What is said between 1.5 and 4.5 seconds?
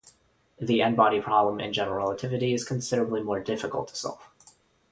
in general relativity is considerably more difficult to solve.